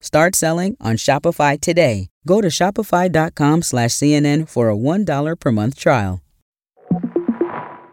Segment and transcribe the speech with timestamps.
[0.00, 2.08] Start selling on Shopify today.
[2.26, 6.22] Go to shopify.com slash CNN for a $1 per month trial.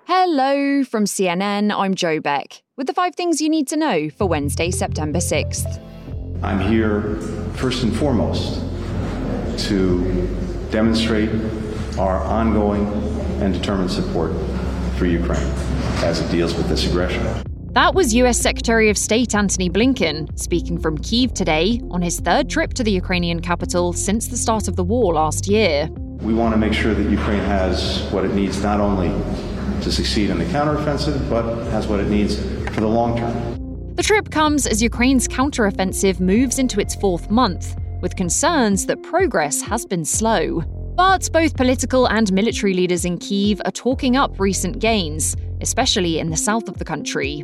[0.06, 1.74] Hello from CNN.
[1.76, 5.82] I'm Joe Beck with the five things you need to know for Wednesday, September 6th.
[6.42, 7.20] I'm here
[7.56, 8.62] first and foremost
[9.68, 10.28] to
[10.72, 11.30] demonstrate
[11.98, 12.88] our ongoing
[13.42, 14.32] and determined support
[14.98, 15.52] for Ukraine
[16.04, 17.47] as it deals with this aggression.
[17.78, 22.50] That was US Secretary of State Antony Blinken speaking from Kiev today on his third
[22.50, 25.88] trip to the Ukrainian capital since the start of the war last year.
[26.22, 29.10] We want to make sure that Ukraine has what it needs not only
[29.84, 32.40] to succeed in the counteroffensive, but has what it needs
[32.74, 33.94] for the long term.
[33.94, 39.62] The trip comes as Ukraine's counteroffensive moves into its fourth month, with concerns that progress
[39.62, 40.64] has been slow.
[40.96, 46.32] But both political and military leaders in Kiev are talking up recent gains, especially in
[46.32, 47.44] the south of the country.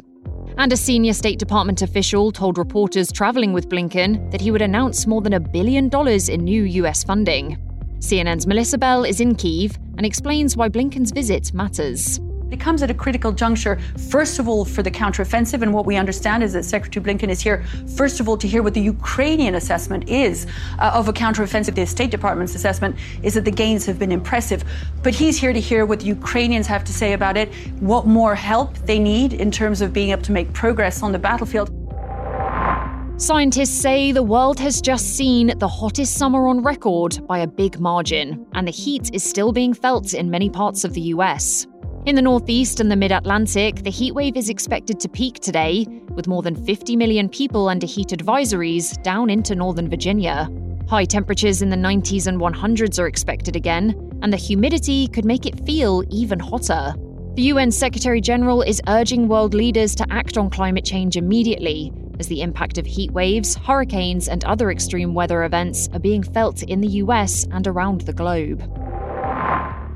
[0.57, 5.07] And a senior State Department official told reporters traveling with Blinken that he would announce
[5.07, 7.57] more than a billion dollars in new US funding.
[7.99, 12.19] CNN's Melissa Bell is in Kiev and explains why Blinken's visit matters.
[12.53, 13.79] It comes at a critical juncture,
[14.11, 15.63] first of all, for the counteroffensive.
[15.63, 17.65] And what we understand is that Secretary Blinken is here,
[17.97, 20.45] first of all, to hear what the Ukrainian assessment is
[20.77, 21.73] uh, of a counteroffensive.
[21.73, 24.63] The State Department's assessment is that the gains have been impressive.
[25.01, 28.35] But he's here to hear what the Ukrainians have to say about it, what more
[28.35, 31.71] help they need in terms of being able to make progress on the battlefield.
[33.17, 37.79] Scientists say the world has just seen the hottest summer on record by a big
[37.79, 41.65] margin, and the heat is still being felt in many parts of the US.
[42.05, 46.27] In the Northeast and the Mid Atlantic, the heatwave is expected to peak today, with
[46.27, 50.49] more than 50 million people under heat advisories down into Northern Virginia.
[50.89, 55.45] High temperatures in the 90s and 100s are expected again, and the humidity could make
[55.45, 56.93] it feel even hotter.
[57.35, 62.27] The UN Secretary General is urging world leaders to act on climate change immediately, as
[62.27, 66.81] the impact of heat waves, hurricanes, and other extreme weather events are being felt in
[66.81, 68.61] the US and around the globe.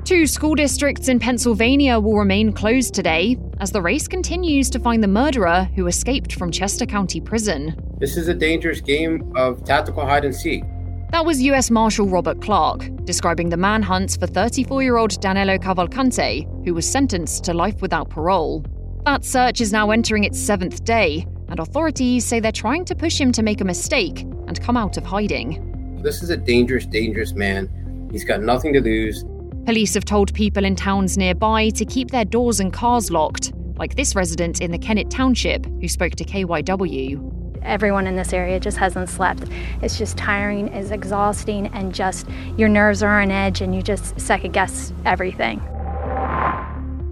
[0.08, 5.02] Two school districts in Pennsylvania will remain closed today as the race continues to find
[5.02, 7.76] the murderer who escaped from Chester County Prison.
[7.98, 10.64] This is a dangerous game of tactical hide and seek.
[11.10, 16.64] That was US Marshal Robert Clark describing the manhunt for 34 year old Danilo Cavalcante,
[16.64, 18.64] who was sentenced to life without parole.
[19.04, 23.20] That search is now entering its seventh day, and authorities say they're trying to push
[23.20, 26.00] him to make a mistake and come out of hiding.
[26.02, 27.68] This is a dangerous, dangerous man.
[28.10, 29.22] He's got nothing to lose.
[29.68, 33.96] Police have told people in towns nearby to keep their doors and cars locked, like
[33.96, 37.60] this resident in the Kennett Township who spoke to KYW.
[37.62, 39.44] Everyone in this area just hasn't slept.
[39.82, 44.18] It's just tiring, it's exhausting, and just your nerves are on edge and you just
[44.18, 45.60] second guess everything.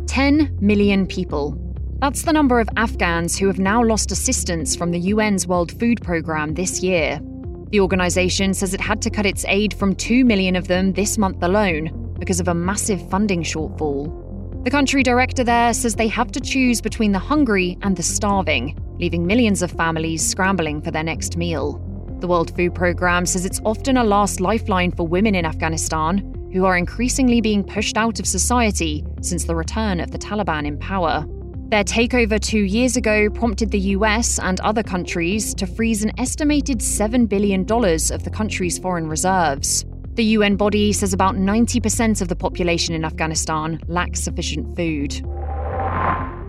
[0.06, 1.58] 10 million people.
[1.98, 6.00] That's the number of Afghans who have now lost assistance from the UN's World Food
[6.00, 7.20] Programme this year.
[7.68, 11.18] The organisation says it had to cut its aid from 2 million of them this
[11.18, 14.22] month alone, because of a massive funding shortfall.
[14.64, 18.76] The country director there says they have to choose between the hungry and the starving,
[18.98, 21.80] leaving millions of families scrambling for their next meal.
[22.20, 26.64] The World Food Programme says it's often a last lifeline for women in Afghanistan who
[26.64, 31.24] are increasingly being pushed out of society since the return of the Taliban in power.
[31.68, 36.78] Their takeover two years ago prompted the US and other countries to freeze an estimated
[36.78, 39.84] $7 billion of the country's foreign reserves.
[40.16, 45.22] The UN body says about 90% of the population in Afghanistan lacks sufficient food.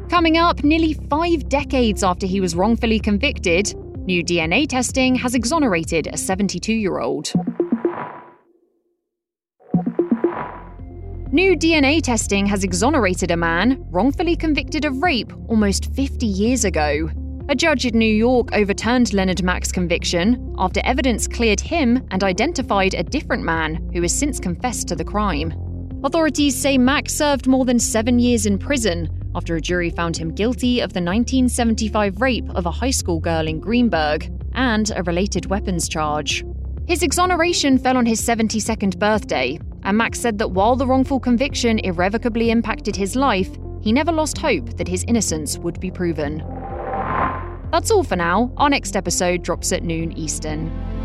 [0.10, 6.08] Coming up, nearly five decades after he was wrongfully convicted, new DNA testing has exonerated
[6.08, 7.34] a 72 year old.
[11.34, 17.10] New DNA testing has exonerated a man wrongfully convicted of rape almost 50 years ago.
[17.50, 22.94] A judge in New York overturned Leonard Mack's conviction after evidence cleared him and identified
[22.94, 25.53] a different man who has since confessed to the crime.
[26.03, 30.36] Authorities say Mack served more than seven years in prison after a jury found him
[30.36, 35.46] guilty of the 1975 rape of a high school girl in Greenburgh and a related
[35.46, 36.44] weapons charge.
[36.86, 41.80] His exoneration fell on his 72nd birthday, and Mack said that while the wrongful conviction
[41.80, 46.44] irrevocably impacted his life, he never lost hope that his innocence would be proven.
[47.77, 48.51] That's all for now.
[48.57, 50.97] Our next episode drops at noon Eastern.